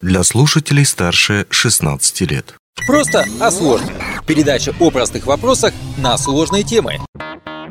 для 0.00 0.22
слушателей 0.22 0.84
старше 0.84 1.46
16 1.50 2.20
лет. 2.30 2.54
Просто 2.86 3.26
о 3.40 3.50
сложном. 3.50 3.90
Передача 4.26 4.72
о 4.78 4.90
простых 4.90 5.26
вопросах 5.26 5.74
на 5.96 6.16
сложные 6.16 6.62
темы. 6.62 6.98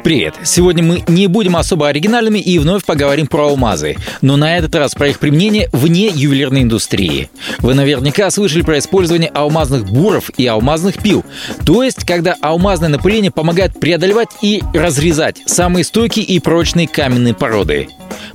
Привет! 0.04 0.36
Сегодня 0.44 0.84
мы 0.84 1.04
не 1.08 1.28
будем 1.28 1.56
особо 1.58 1.88
оригинальными 1.88 2.40
и 2.40 2.60
вновь 2.60 2.86
поговорим 2.86 3.28
про 3.28 3.48
алмазы, 3.48 3.98
но 4.22 4.38
на 4.38 4.58
этот 4.58 4.76
раз 4.76 4.94
про 4.94 5.10
их 5.10 5.20
применение 5.20 5.70
вне 5.74 6.08
ювелирной 6.08 6.62
индустрии. 6.62 7.30
Вы 7.60 7.74
наверняка 7.74 8.30
слышали 8.30 8.62
про 8.62 8.80
использование 8.80 9.30
алмазных 9.30 9.86
буров 9.86 10.30
и 10.38 10.46
алмазных 10.46 11.02
пил, 11.02 11.26
то 11.66 11.84
есть 11.84 12.06
когда 12.06 12.36
алмазное 12.42 12.90
напыление 12.90 13.32
помогает 13.32 13.80
преодолевать 13.80 14.30
и 14.42 14.64
разрезать 14.74 15.42
самые 15.46 15.84
стойкие 15.84 16.26
и 16.26 16.40
прочные 16.40 16.88
каменные 16.88 17.34
породы. 17.34 17.90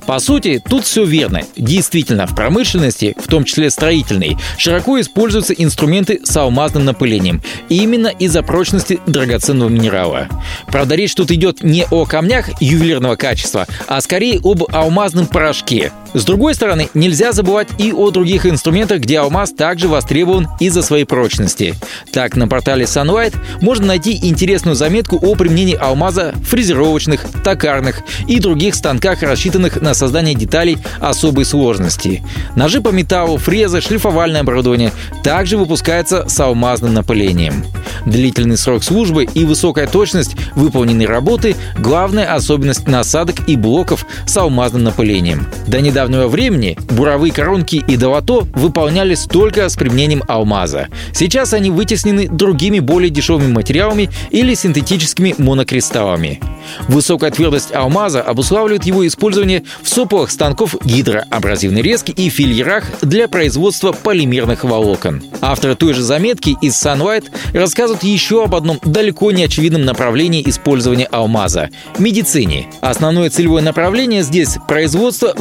По 0.05 0.19
сути, 0.19 0.61
тут 0.67 0.85
все 0.85 1.05
верно. 1.05 1.41
Действительно, 1.55 2.27
в 2.27 2.35
промышленности, 2.35 3.15
в 3.17 3.27
том 3.27 3.43
числе 3.43 3.69
строительной, 3.69 4.37
широко 4.57 4.99
используются 4.99 5.53
инструменты 5.53 6.21
с 6.23 6.35
алмазным 6.35 6.85
напылением. 6.85 7.41
Именно 7.69 8.07
из-за 8.07 8.43
прочности 8.43 8.99
драгоценного 9.07 9.69
минерала. 9.69 10.27
Правда, 10.67 10.95
речь 10.95 11.15
тут 11.15 11.31
идет 11.31 11.63
не 11.63 11.85
о 11.89 12.05
камнях 12.05 12.49
ювелирного 12.61 13.15
качества, 13.15 13.67
а 13.87 14.01
скорее 14.01 14.39
об 14.43 14.63
алмазном 14.73 15.27
порошке. 15.27 15.91
С 16.13 16.25
другой 16.25 16.53
стороны, 16.53 16.89
нельзя 16.93 17.31
забывать 17.31 17.67
и 17.79 17.91
о 17.91 18.11
других 18.11 18.45
инструментах, 18.45 18.99
где 18.99 19.19
алмаз 19.19 19.51
также 19.51 19.87
востребован 19.87 20.47
из-за 20.59 20.83
своей 20.83 21.05
прочности. 21.05 21.73
Так, 22.11 22.35
на 22.35 22.47
портале 22.47 22.85
Sunlight 22.85 23.35
можно 23.61 23.87
найти 23.87 24.15
интересную 24.27 24.75
заметку 24.75 25.17
о 25.17 25.35
применении 25.35 25.75
алмаза 25.75 26.33
в 26.35 26.43
фрезеровочных, 26.49 27.25
токарных 27.43 28.01
и 28.27 28.39
других 28.39 28.75
станках, 28.75 29.23
рассчитанных 29.23 29.81
на 29.81 29.95
создание 29.95 30.35
деталей 30.35 30.77
особой 30.99 31.45
сложности. 31.45 32.23
Ножи 32.55 32.79
по 32.79 32.89
металлу, 32.89 33.37
фрезы, 33.37 33.81
шлифовальное 33.81 34.41
оборудование 34.41 34.91
также 35.23 35.57
выпускается 35.57 36.29
с 36.29 36.39
алмазным 36.39 36.93
напылением. 36.93 37.65
Длительный 38.05 38.57
срок 38.57 38.83
службы 38.83 39.23
и 39.23 39.45
высокая 39.45 39.87
точность 39.87 40.35
выполненной 40.55 41.05
работы– 41.05 41.55
главная 41.79 42.33
особенность 42.33 42.87
насадок 42.87 43.47
и 43.47 43.55
блоков 43.55 44.05
с 44.27 44.37
алмазным 44.37 44.83
напылением. 44.83 45.47
До 45.67 45.79
недавнего 45.81 46.02
времени 46.07 46.77
буровые 46.89 47.31
коронки 47.31 47.83
и 47.87 47.97
долото 47.97 48.47
выполнялись 48.53 49.23
только 49.23 49.69
с 49.69 49.75
применением 49.75 50.23
алмаза. 50.27 50.87
Сейчас 51.13 51.53
они 51.53 51.69
вытеснены 51.69 52.27
другими 52.27 52.79
более 52.79 53.09
дешевыми 53.09 53.51
материалами 53.51 54.09
или 54.31 54.53
синтетическими 54.53 55.35
монокристаллами. 55.37 56.39
Высокая 56.87 57.31
твердость 57.31 57.73
алмаза 57.73 58.21
обуславливает 58.21 58.85
его 58.85 59.05
использование 59.05 59.63
в 59.81 59.89
соплах 59.89 60.31
станков 60.31 60.75
гидроабразивной 60.83 61.81
резки 61.81 62.11
и 62.11 62.29
фильерах 62.29 62.85
для 63.01 63.27
производства 63.27 63.91
полимерных 63.91 64.63
волокон. 64.63 65.21
Авторы 65.41 65.75
той 65.75 65.93
же 65.93 66.01
заметки 66.01 66.55
из 66.61 66.73
Sunlight 66.73 67.25
рассказывают 67.53 68.03
еще 68.03 68.43
об 68.43 68.55
одном 68.55 68.79
далеко 68.83 69.31
не 69.31 69.43
очевидном 69.43 69.85
направлении 69.85 70.43
использования 70.47 71.05
алмаза– 71.05 71.69
медицине. 71.97 72.67
Основное 72.81 73.29
целевое 73.29 73.61
направление 73.61 74.23
здесь– 74.23 74.57
производство 74.67 75.33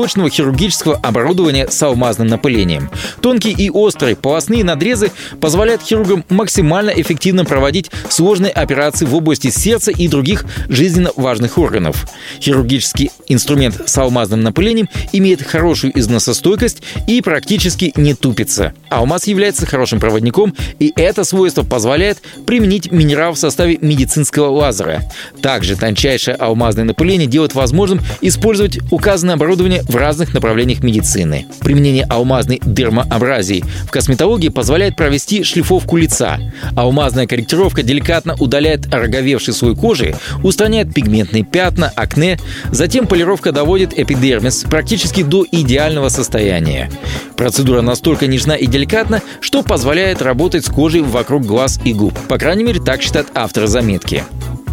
высокоточного 0.00 0.30
хирургического 0.30 0.96
оборудования 1.02 1.68
с 1.68 1.82
алмазным 1.82 2.28
напылением. 2.28 2.90
Тонкие 3.20 3.52
и 3.52 3.68
острые 3.68 4.16
полостные 4.16 4.64
надрезы 4.64 5.12
позволяют 5.40 5.82
хирургам 5.82 6.24
максимально 6.30 6.90
эффективно 6.90 7.44
проводить 7.44 7.90
сложные 8.08 8.50
операции 8.50 9.04
в 9.04 9.14
области 9.14 9.50
сердца 9.50 9.90
и 9.90 10.08
других 10.08 10.46
жизненно 10.68 11.10
важных 11.16 11.58
органов. 11.58 12.06
Хирургический 12.40 13.10
инструмент 13.28 13.82
с 13.86 13.98
алмазным 13.98 14.42
напылением 14.42 14.88
имеет 15.12 15.42
хорошую 15.42 15.98
износостойкость 15.98 16.82
и 17.06 17.20
практически 17.20 17.92
не 17.96 18.14
тупится. 18.14 18.72
Алмаз 18.88 19.26
является 19.26 19.66
хорошим 19.66 20.00
проводником, 20.00 20.54
и 20.78 20.92
это 20.96 21.24
свойство 21.24 21.62
позволяет 21.62 22.22
применить 22.46 22.90
минерал 22.90 23.34
в 23.34 23.38
составе 23.38 23.78
медицинского 23.80 24.48
лазера. 24.48 25.02
Также 25.42 25.76
тончайшее 25.76 26.36
алмазное 26.36 26.84
напыление 26.84 27.26
делает 27.26 27.54
возможным 27.54 28.00
использовать 28.22 28.78
указанное 28.90 29.34
оборудование 29.34 29.82
в 29.90 29.96
разных 29.96 30.32
направлениях 30.32 30.82
медицины. 30.82 31.46
Применение 31.60 32.04
алмазной 32.04 32.60
дермоабразии 32.64 33.64
в 33.84 33.90
косметологии 33.90 34.48
позволяет 34.48 34.96
провести 34.96 35.42
шлифовку 35.42 35.96
лица. 35.96 36.38
Алмазная 36.76 37.26
корректировка 37.26 37.82
деликатно 37.82 38.36
удаляет 38.38 38.92
роговевший 38.94 39.52
слой 39.52 39.74
кожи, 39.74 40.14
устраняет 40.42 40.94
пигментные 40.94 41.44
пятна, 41.44 41.92
акне, 41.96 42.38
затем 42.70 43.06
полировка 43.06 43.52
доводит 43.52 43.98
эпидермис 43.98 44.64
практически 44.70 45.22
до 45.22 45.44
идеального 45.50 46.08
состояния. 46.08 46.90
Процедура 47.36 47.80
настолько 47.80 48.26
нежна 48.26 48.52
и 48.52 48.66
деликатна, 48.66 49.22
что 49.40 49.62
позволяет 49.62 50.22
работать 50.22 50.64
с 50.64 50.68
кожей 50.68 51.00
вокруг 51.00 51.44
глаз 51.44 51.80
и 51.84 51.92
губ. 51.92 52.16
По 52.28 52.38
крайней 52.38 52.64
мере, 52.64 52.80
так 52.80 53.02
считает 53.02 53.26
автор 53.34 53.66
заметки. 53.66 54.24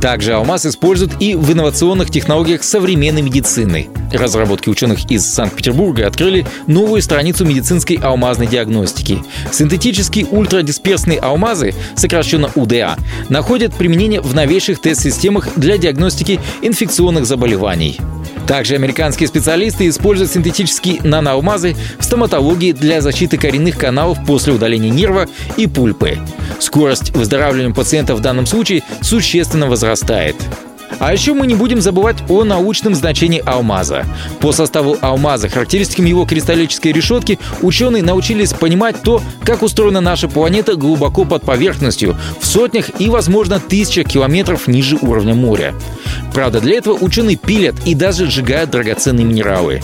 Также 0.02 0.34
алмаз 0.34 0.66
используют 0.66 1.14
и 1.20 1.36
в 1.36 1.52
инновационных 1.52 2.12
технологиях 2.12 2.64
современной 2.64 3.22
медицины. 3.22 3.90
Разработки 4.14 4.70
ученых 4.70 5.10
из 5.12 5.26
Санкт-Петербурга 5.26 6.08
открыли 6.08 6.46
новую 6.68 7.02
страницу 7.02 7.46
медицинской 7.46 7.98
алмазной 7.98 8.48
диагностики. 8.48 9.24
Синтетические 9.52 10.26
ультрадисперсные 10.26 11.20
алмазы, 11.20 11.74
сокращенно 11.96 12.52
УДА, 12.56 12.98
находят 13.30 13.74
применение 13.74 14.22
в 14.22 14.34
новейших 14.36 14.80
тест-системах 14.80 15.50
для 15.56 15.78
диагностики 15.78 16.40
инфекционных 16.62 17.26
заболеваний. 17.26 18.00
Также 18.48 18.76
американские 18.76 19.28
специалисты 19.28 19.90
используют 19.90 20.32
синтетические 20.32 21.02
наноалмазы 21.04 21.76
в 22.00 22.04
стоматологии 22.04 22.72
для 22.72 23.02
защиты 23.02 23.38
коренных 23.38 23.78
каналов 23.78 24.18
после 24.26 24.54
удаления 24.54 24.90
нерва 24.90 25.28
и 25.58 25.68
пульпы. 25.68 26.18
Скорость 26.60 27.12
выздоравливания 27.12 27.74
пациента 27.74 28.16
в 28.16 28.22
данном 28.22 28.46
случае 28.46 28.84
существенно 29.02 29.68
возрастает. 29.68 30.36
А 31.00 31.14
еще 31.14 31.34
мы 31.34 31.48
не 31.48 31.56
будем 31.56 31.82
забывать 31.82 32.18
о 32.30 32.44
научном 32.44 32.96
значении 32.96 33.42
алмаза. 33.46 34.06
По 34.40 34.52
составу 34.52 34.98
алмаза, 35.02 35.50
характеристикам 35.50 36.06
его 36.06 36.26
кристаллической 36.26 36.92
решетки, 36.92 37.40
ученые 37.62 38.04
научились 38.04 38.54
понимать 38.54 39.02
то, 39.02 39.22
как 39.44 39.62
устроена 39.62 40.02
наша 40.02 40.28
планета 40.28 40.76
глубоко 40.76 41.26
под 41.26 41.44
поверхностью, 41.44 42.18
в 42.40 42.46
сотнях 42.46 43.00
и, 43.00 43.10
возможно, 43.10 43.60
тысячах 43.60 44.08
километров 44.08 44.68
ниже 44.68 44.98
уровня 45.02 45.36
моря. 45.36 45.74
Правда, 46.34 46.60
для 46.60 46.78
этого 46.78 46.94
ученые 46.94 47.38
пилят 47.38 47.76
и 47.86 47.94
даже 47.94 48.28
сжигают 48.28 48.72
драгоценные 48.72 49.26
минералы. 49.26 49.82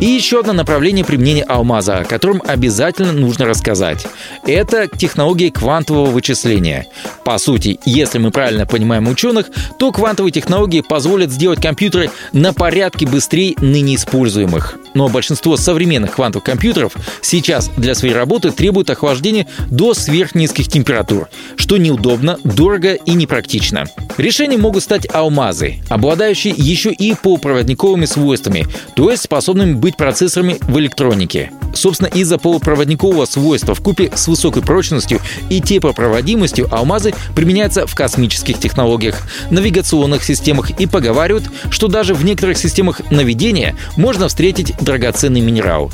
И 0.00 0.06
еще 0.06 0.40
одно 0.40 0.52
направление 0.52 1.04
применения 1.04 1.44
алмаза, 1.44 1.98
о 1.98 2.04
котором 2.04 2.42
обязательно 2.46 3.12
нужно 3.12 3.46
рассказать. 3.46 4.06
Это 4.46 4.88
технологии 4.88 5.50
квантового 5.50 6.10
вычисления. 6.10 6.86
По 7.24 7.38
сути, 7.38 7.78
если 7.84 8.18
мы 8.18 8.30
правильно 8.30 8.66
понимаем 8.66 9.08
ученых, 9.08 9.46
то 9.78 9.92
квантовые 9.92 10.32
технологии 10.32 10.80
позволят 10.80 11.30
сделать 11.30 11.62
компьютеры 11.62 12.10
на 12.32 12.52
порядке 12.52 13.06
быстрее 13.06 13.54
ныне 13.58 13.96
используемых. 13.96 14.78
Но 14.94 15.08
большинство 15.08 15.56
современных 15.56 16.14
квантовых 16.14 16.44
компьютеров 16.44 16.94
сейчас 17.20 17.68
для 17.76 17.94
своей 17.94 18.14
работы 18.14 18.50
требуют 18.50 18.90
охлаждения 18.90 19.46
до 19.70 19.94
сверхнизких 19.94 20.68
температур, 20.68 21.28
что 21.56 21.76
неудобно, 21.76 22.38
дорого 22.44 22.94
и 22.94 23.12
непрактично. 23.14 23.84
Решением 24.16 24.62
могут 24.62 24.82
стать 24.82 25.12
алмазы, 25.12 25.76
обладающие 25.88 26.54
еще 26.56 26.92
и 26.92 27.14
полупроводниковыми 27.14 28.06
свойствами, 28.06 28.66
то 28.94 29.10
есть 29.10 29.24
способными 29.24 29.74
быть 29.74 29.96
процессорами 29.96 30.58
в 30.62 30.78
электронике. 30.78 31.50
Собственно, 31.74 32.08
из-за 32.08 32.38
полупроводникового 32.38 33.26
свойства 33.26 33.74
в 33.74 33.80
купе 33.80 34.10
с 34.14 34.28
высокой 34.28 34.62
прочностью 34.62 35.20
и 35.50 35.60
теплопроводимостью 35.60 36.68
алмазы 36.70 37.14
применяются 37.34 37.86
в 37.86 37.94
космических 37.94 38.58
технологиях, 38.58 39.22
навигационных 39.50 40.24
системах 40.24 40.70
и 40.70 40.86
поговаривают, 40.86 41.44
что 41.70 41.88
даже 41.88 42.14
в 42.14 42.24
некоторых 42.24 42.58
системах 42.58 43.00
наведения 43.10 43.76
можно 43.96 44.28
встретить 44.28 44.74
драгоценный 44.80 45.40
минерал. 45.40 45.92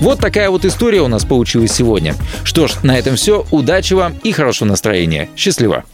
Вот 0.00 0.20
такая 0.20 0.50
вот 0.50 0.64
история 0.64 1.02
у 1.02 1.08
нас 1.08 1.24
получилась 1.24 1.72
сегодня. 1.72 2.14
Что 2.44 2.66
ж, 2.68 2.74
на 2.82 2.98
этом 2.98 3.16
все. 3.16 3.46
Удачи 3.50 3.94
вам 3.94 4.14
и 4.22 4.32
хорошего 4.32 4.68
настроения. 4.68 5.28
Счастливо! 5.36 5.84